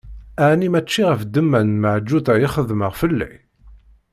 [0.49, 3.33] Ɛni mačči ɣef ddemma n Meɛǧuṭa i xedmeɣ fell-ak?